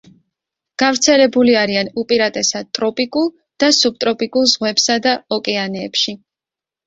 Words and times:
გავრცელებული 0.83 1.53
არიან 1.63 1.91
უპირატესად 2.03 2.71
ტროპიკულ 2.79 3.29
და 3.63 3.69
სუბტროპიკულ 3.81 4.49
ზღვებსა 4.53 4.95
და 5.07 5.13
ოკეანეებში. 5.37 6.17